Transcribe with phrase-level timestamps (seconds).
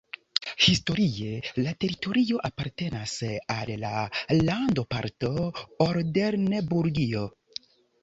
[0.67, 1.33] Historie
[1.65, 3.15] la teritorio apartenas
[3.59, 3.93] al la
[4.41, 5.33] landoparto
[5.89, 7.29] Oldenburgio.